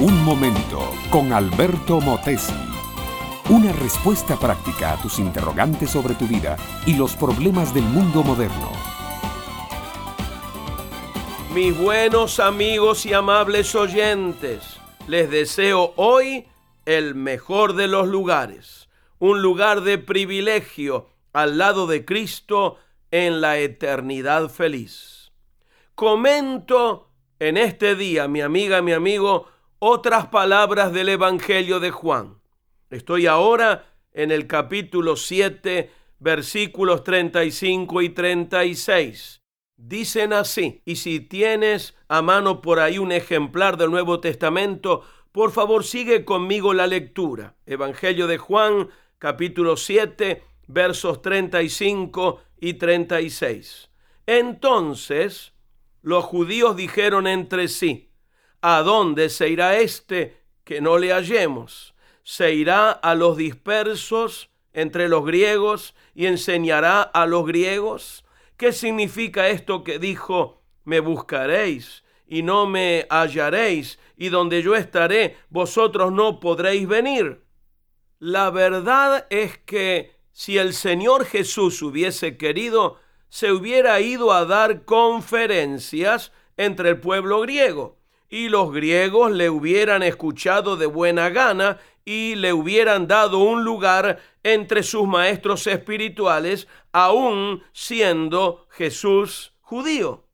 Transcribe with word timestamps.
Un 0.00 0.22
momento 0.22 0.94
con 1.10 1.32
Alberto 1.32 2.00
Motesi. 2.00 2.54
Una 3.48 3.72
respuesta 3.72 4.38
práctica 4.38 4.92
a 4.92 5.02
tus 5.02 5.18
interrogantes 5.18 5.90
sobre 5.90 6.14
tu 6.14 6.28
vida 6.28 6.56
y 6.86 6.94
los 6.94 7.16
problemas 7.16 7.74
del 7.74 7.82
mundo 7.82 8.22
moderno. 8.22 8.70
Mis 11.52 11.76
buenos 11.76 12.38
amigos 12.38 13.06
y 13.06 13.12
amables 13.12 13.74
oyentes, 13.74 14.78
les 15.08 15.28
deseo 15.32 15.94
hoy 15.96 16.46
el 16.86 17.16
mejor 17.16 17.74
de 17.74 17.88
los 17.88 18.06
lugares, 18.06 18.88
un 19.18 19.42
lugar 19.42 19.80
de 19.80 19.98
privilegio 19.98 21.08
al 21.32 21.58
lado 21.58 21.88
de 21.88 22.04
Cristo 22.04 22.78
en 23.10 23.40
la 23.40 23.58
eternidad 23.58 24.48
feliz. 24.48 25.32
Comento 25.96 27.10
en 27.40 27.56
este 27.56 27.96
día, 27.96 28.28
mi 28.28 28.42
amiga, 28.42 28.80
mi 28.80 28.92
amigo, 28.92 29.57
otras 29.78 30.26
palabras 30.26 30.92
del 30.92 31.08
Evangelio 31.08 31.80
de 31.80 31.90
Juan. 31.90 32.40
Estoy 32.90 33.26
ahora 33.26 33.86
en 34.12 34.30
el 34.30 34.46
capítulo 34.46 35.16
7, 35.16 35.90
versículos 36.18 37.04
35 37.04 38.02
y 38.02 38.08
36. 38.08 39.42
Dicen 39.76 40.32
así, 40.32 40.82
y 40.84 40.96
si 40.96 41.20
tienes 41.20 41.94
a 42.08 42.22
mano 42.22 42.60
por 42.60 42.80
ahí 42.80 42.98
un 42.98 43.12
ejemplar 43.12 43.76
del 43.76 43.90
Nuevo 43.90 44.18
Testamento, 44.18 45.04
por 45.30 45.52
favor 45.52 45.84
sigue 45.84 46.24
conmigo 46.24 46.74
la 46.74 46.88
lectura. 46.88 47.54
Evangelio 47.64 48.26
de 48.26 48.38
Juan, 48.38 48.88
capítulo 49.18 49.76
7, 49.76 50.42
versos 50.66 51.22
35 51.22 52.40
y 52.60 52.74
36. 52.74 53.90
Entonces 54.26 55.52
los 56.02 56.24
judíos 56.24 56.74
dijeron 56.74 57.28
entre 57.28 57.68
sí, 57.68 58.07
¿A 58.60 58.82
dónde 58.82 59.28
se 59.28 59.48
irá 59.48 59.78
éste 59.78 60.36
que 60.64 60.80
no 60.80 60.98
le 60.98 61.12
hallemos? 61.12 61.94
Se 62.24 62.54
irá 62.54 62.90
a 62.90 63.14
los 63.14 63.36
dispersos 63.36 64.50
entre 64.72 65.08
los 65.08 65.24
griegos 65.24 65.94
y 66.12 66.26
enseñará 66.26 67.02
a 67.02 67.26
los 67.26 67.46
griegos. 67.46 68.24
¿Qué 68.56 68.72
significa 68.72 69.48
esto 69.48 69.84
que 69.84 70.00
dijo, 70.00 70.60
me 70.84 70.98
buscaréis 70.98 72.02
y 72.26 72.42
no 72.42 72.66
me 72.66 73.06
hallaréis, 73.08 74.00
y 74.16 74.28
donde 74.28 74.60
yo 74.60 74.74
estaré, 74.74 75.36
vosotros 75.50 76.10
no 76.12 76.40
podréis 76.40 76.88
venir? 76.88 77.44
La 78.18 78.50
verdad 78.50 79.28
es 79.30 79.56
que 79.58 80.16
si 80.32 80.58
el 80.58 80.74
Señor 80.74 81.26
Jesús 81.26 81.80
hubiese 81.80 82.36
querido, 82.36 82.98
se 83.28 83.52
hubiera 83.52 84.00
ido 84.00 84.32
a 84.32 84.44
dar 84.44 84.84
conferencias 84.84 86.32
entre 86.56 86.90
el 86.90 87.00
pueblo 87.00 87.40
griego 87.42 87.97
y 88.28 88.48
los 88.48 88.72
griegos 88.72 89.32
le 89.32 89.50
hubieran 89.50 90.02
escuchado 90.02 90.76
de 90.76 90.86
buena 90.86 91.30
gana 91.30 91.78
y 92.04 92.34
le 92.36 92.52
hubieran 92.52 93.06
dado 93.06 93.38
un 93.38 93.64
lugar 93.64 94.18
entre 94.42 94.82
sus 94.82 95.06
maestros 95.06 95.66
espirituales, 95.66 96.68
aún 96.92 97.62
siendo 97.72 98.66
Jesús 98.70 99.52
judío. 99.60 100.26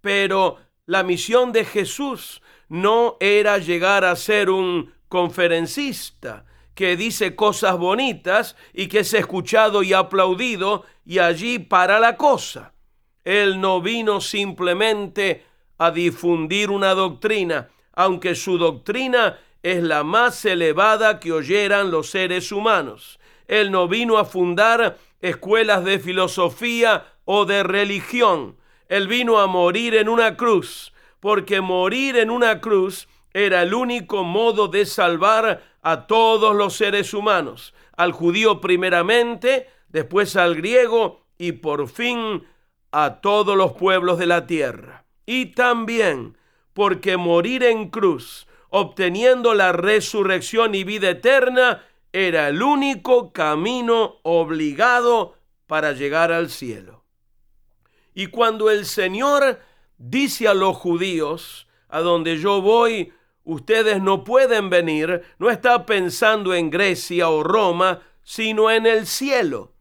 Pero 0.00 0.58
la 0.86 1.02
misión 1.02 1.52
de 1.52 1.64
Jesús 1.64 2.42
no 2.68 3.16
era 3.20 3.58
llegar 3.58 4.04
a 4.04 4.16
ser 4.16 4.50
un 4.50 4.92
conferencista 5.08 6.46
que 6.74 6.96
dice 6.96 7.36
cosas 7.36 7.78
bonitas 7.78 8.56
y 8.72 8.88
que 8.88 9.00
es 9.00 9.14
escuchado 9.14 9.82
y 9.82 9.92
aplaudido 9.92 10.84
y 11.04 11.18
allí 11.18 11.58
para 11.58 12.00
la 12.00 12.16
cosa. 12.16 12.74
Él 13.22 13.60
no 13.60 13.80
vino 13.80 14.20
simplemente 14.20 15.44
a 15.78 15.90
difundir 15.90 16.70
una 16.70 16.94
doctrina, 16.94 17.68
aunque 17.92 18.34
su 18.34 18.58
doctrina 18.58 19.38
es 19.62 19.82
la 19.82 20.04
más 20.04 20.44
elevada 20.44 21.20
que 21.20 21.32
oyeran 21.32 21.90
los 21.90 22.10
seres 22.10 22.52
humanos. 22.52 23.18
Él 23.48 23.70
no 23.70 23.88
vino 23.88 24.18
a 24.18 24.24
fundar 24.24 24.98
escuelas 25.20 25.84
de 25.84 25.98
filosofía 25.98 27.06
o 27.24 27.44
de 27.46 27.62
religión. 27.62 28.56
Él 28.88 29.08
vino 29.08 29.38
a 29.38 29.46
morir 29.46 29.94
en 29.94 30.08
una 30.08 30.36
cruz, 30.36 30.92
porque 31.20 31.60
morir 31.60 32.16
en 32.16 32.30
una 32.30 32.60
cruz 32.60 33.08
era 33.32 33.62
el 33.62 33.74
único 33.74 34.22
modo 34.22 34.68
de 34.68 34.86
salvar 34.86 35.62
a 35.82 36.06
todos 36.06 36.54
los 36.54 36.76
seres 36.76 37.14
humanos, 37.14 37.74
al 37.96 38.12
judío 38.12 38.60
primeramente, 38.60 39.68
después 39.88 40.36
al 40.36 40.54
griego 40.54 41.24
y 41.38 41.52
por 41.52 41.88
fin 41.88 42.46
a 42.92 43.20
todos 43.20 43.56
los 43.56 43.72
pueblos 43.72 44.18
de 44.18 44.26
la 44.26 44.46
tierra 44.46 45.03
y 45.26 45.46
también 45.46 46.36
porque 46.72 47.16
morir 47.16 47.62
en 47.62 47.88
cruz, 47.88 48.46
obteniendo 48.68 49.54
la 49.54 49.72
resurrección 49.72 50.74
y 50.74 50.84
vida 50.84 51.10
eterna, 51.10 51.84
era 52.12 52.48
el 52.48 52.62
único 52.62 53.32
camino 53.32 54.20
obligado 54.22 55.36
para 55.66 55.92
llegar 55.92 56.32
al 56.32 56.50
cielo. 56.50 57.04
Y 58.14 58.28
cuando 58.28 58.70
el 58.70 58.86
Señor 58.86 59.60
dice 59.98 60.48
a 60.48 60.54
los 60.54 60.76
judíos, 60.76 61.66
a 61.88 62.00
donde 62.00 62.38
yo 62.38 62.60
voy, 62.60 63.12
ustedes 63.44 64.02
no 64.02 64.24
pueden 64.24 64.70
venir, 64.70 65.22
no 65.38 65.50
está 65.50 65.86
pensando 65.86 66.54
en 66.54 66.70
Grecia 66.70 67.28
o 67.28 67.42
Roma, 67.42 68.00
sino 68.22 68.70
en 68.70 68.86
el 68.86 69.06
cielo. 69.06 69.73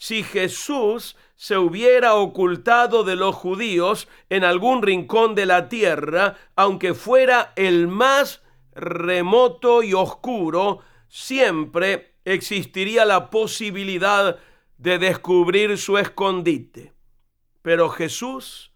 Si 0.00 0.22
Jesús 0.22 1.14
se 1.36 1.58
hubiera 1.58 2.14
ocultado 2.14 3.04
de 3.04 3.16
los 3.16 3.34
judíos 3.34 4.08
en 4.30 4.44
algún 4.44 4.80
rincón 4.80 5.34
de 5.34 5.44
la 5.44 5.68
tierra, 5.68 6.38
aunque 6.56 6.94
fuera 6.94 7.52
el 7.54 7.86
más 7.86 8.42
remoto 8.72 9.82
y 9.82 9.92
oscuro, 9.92 10.80
siempre 11.06 12.14
existiría 12.24 13.04
la 13.04 13.28
posibilidad 13.28 14.38
de 14.78 14.98
descubrir 14.98 15.76
su 15.76 15.98
escondite. 15.98 16.94
Pero 17.60 17.90
Jesús 17.90 18.72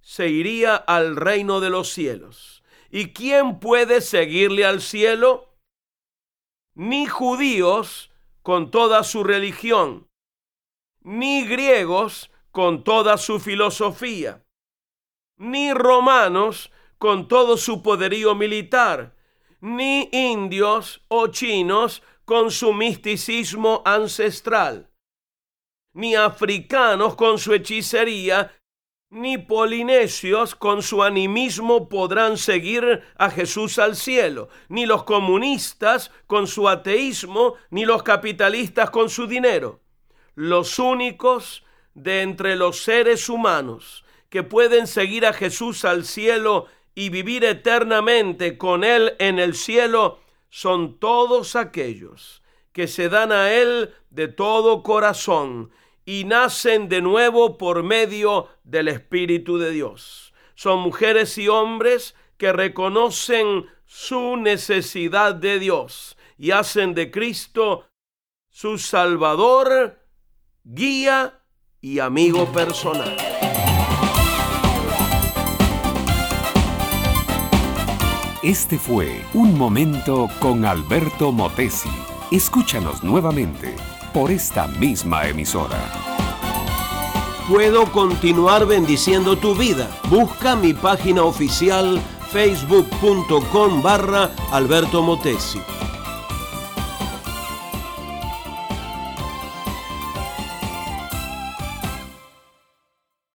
se 0.00 0.28
iría 0.28 0.74
al 0.74 1.16
reino 1.16 1.60
de 1.60 1.68
los 1.68 1.90
cielos. 1.90 2.64
¿Y 2.90 3.12
quién 3.12 3.60
puede 3.60 4.00
seguirle 4.00 4.64
al 4.64 4.80
cielo? 4.80 5.54
Ni 6.74 7.04
judíos 7.04 8.10
con 8.40 8.70
toda 8.70 9.04
su 9.04 9.22
religión, 9.22 10.08
ni 11.04 11.44
griegos 11.46 12.30
con 12.50 12.84
toda 12.84 13.16
su 13.16 13.40
filosofía, 13.40 14.44
ni 15.36 15.72
romanos 15.72 16.70
con 16.98 17.26
todo 17.26 17.56
su 17.56 17.82
poderío 17.82 18.34
militar, 18.34 19.16
ni 19.60 20.08
indios 20.12 21.02
o 21.08 21.28
chinos 21.28 22.02
con 22.24 22.50
su 22.50 22.72
misticismo 22.72 23.82
ancestral, 23.84 24.90
ni 25.92 26.14
africanos 26.14 27.16
con 27.16 27.38
su 27.38 27.52
hechicería, 27.54 28.52
ni 29.10 29.36
polinesios 29.36 30.54
con 30.54 30.82
su 30.82 31.02
animismo 31.02 31.88
podrán 31.88 32.38
seguir 32.38 33.02
a 33.18 33.28
Jesús 33.30 33.78
al 33.78 33.96
cielo, 33.96 34.48
ni 34.68 34.86
los 34.86 35.04
comunistas 35.04 36.10
con 36.26 36.46
su 36.46 36.68
ateísmo, 36.68 37.54
ni 37.70 37.84
los 37.84 38.02
capitalistas 38.02 38.88
con 38.90 39.10
su 39.10 39.26
dinero 39.26 39.81
los 40.34 40.78
únicos 40.78 41.64
de 41.94 42.22
entre 42.22 42.56
los 42.56 42.82
seres 42.82 43.28
humanos 43.28 44.04
que 44.30 44.42
pueden 44.42 44.86
seguir 44.86 45.26
a 45.26 45.32
Jesús 45.32 45.84
al 45.84 46.04
cielo 46.04 46.66
y 46.94 47.10
vivir 47.10 47.44
eternamente 47.44 48.56
con 48.56 48.84
Él 48.84 49.14
en 49.18 49.38
el 49.38 49.54
cielo 49.54 50.20
son 50.50 50.98
todos 50.98 51.56
aquellos 51.56 52.42
que 52.72 52.86
se 52.86 53.08
dan 53.08 53.32
a 53.32 53.52
Él 53.52 53.94
de 54.10 54.28
todo 54.28 54.82
corazón 54.82 55.70
y 56.04 56.24
nacen 56.24 56.88
de 56.88 57.00
nuevo 57.00 57.58
por 57.58 57.82
medio 57.82 58.48
del 58.64 58.88
Espíritu 58.88 59.58
de 59.58 59.70
Dios. 59.70 60.32
Son 60.54 60.80
mujeres 60.80 61.38
y 61.38 61.48
hombres 61.48 62.14
que 62.38 62.52
reconocen 62.52 63.66
su 63.86 64.36
necesidad 64.36 65.34
de 65.34 65.58
Dios 65.58 66.16
y 66.38 66.50
hacen 66.50 66.94
de 66.94 67.10
Cristo 67.10 67.86
su 68.48 68.78
Salvador 68.78 70.01
guía 70.64 71.40
y 71.80 71.98
amigo 71.98 72.46
personal. 72.52 73.16
Este 78.42 78.78
fue 78.78 79.24
Un 79.34 79.56
Momento 79.58 80.28
con 80.40 80.64
Alberto 80.64 81.32
Motesi. 81.32 81.88
Escúchanos 82.30 83.02
nuevamente 83.02 83.74
por 84.12 84.30
esta 84.30 84.68
misma 84.68 85.26
emisora. 85.26 85.78
Puedo 87.48 87.90
continuar 87.90 88.66
bendiciendo 88.66 89.36
tu 89.36 89.54
vida. 89.54 89.88
Busca 90.08 90.54
mi 90.54 90.74
página 90.74 91.24
oficial 91.24 92.00
facebook.com 92.30 93.82
barra 93.82 94.30
Alberto 94.52 95.02
Motesi 95.02 95.60